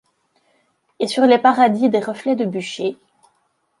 [0.99, 2.97] Et sur les paradis des reflets de bûchers;